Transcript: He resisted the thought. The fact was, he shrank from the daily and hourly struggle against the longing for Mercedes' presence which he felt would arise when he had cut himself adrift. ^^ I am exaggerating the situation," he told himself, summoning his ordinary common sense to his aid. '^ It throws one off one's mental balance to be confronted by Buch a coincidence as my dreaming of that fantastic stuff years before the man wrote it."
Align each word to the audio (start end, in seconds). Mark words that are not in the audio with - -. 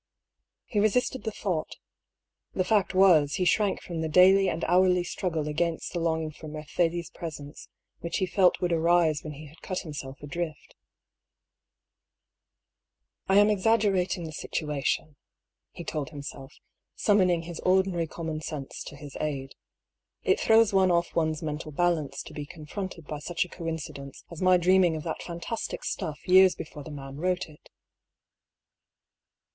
He 0.65 0.79
resisted 0.79 1.25
the 1.25 1.31
thought. 1.31 1.75
The 2.53 2.63
fact 2.63 2.95
was, 2.95 3.35
he 3.35 3.45
shrank 3.45 3.83
from 3.83 4.01
the 4.01 4.09
daily 4.09 4.49
and 4.49 4.63
hourly 4.63 5.03
struggle 5.03 5.47
against 5.47 5.93
the 5.93 5.99
longing 5.99 6.31
for 6.31 6.47
Mercedes' 6.47 7.11
presence 7.11 7.69
which 7.99 8.17
he 8.17 8.25
felt 8.25 8.59
would 8.61 8.73
arise 8.73 9.23
when 9.23 9.33
he 9.33 9.45
had 9.45 9.61
cut 9.61 9.81
himself 9.81 10.17
adrift. 10.23 10.73
^^ 10.73 10.73
I 13.29 13.37
am 13.37 13.51
exaggerating 13.51 14.23
the 14.23 14.31
situation," 14.31 15.17
he 15.69 15.83
told 15.83 16.09
himself, 16.09 16.51
summoning 16.95 17.43
his 17.43 17.59
ordinary 17.59 18.07
common 18.07 18.41
sense 18.41 18.83
to 18.85 18.95
his 18.95 19.15
aid. 19.19 19.49
'^ 19.49 19.53
It 20.23 20.39
throws 20.39 20.73
one 20.73 20.89
off 20.89 21.15
one's 21.15 21.43
mental 21.43 21.71
balance 21.71 22.23
to 22.23 22.33
be 22.33 22.47
confronted 22.47 23.05
by 23.05 23.19
Buch 23.19 23.45
a 23.45 23.47
coincidence 23.49 24.23
as 24.31 24.41
my 24.41 24.57
dreaming 24.57 24.95
of 24.95 25.03
that 25.03 25.21
fantastic 25.21 25.83
stuff 25.83 26.27
years 26.27 26.55
before 26.55 26.83
the 26.83 26.89
man 26.89 27.17
wrote 27.17 27.47
it." 27.47 27.69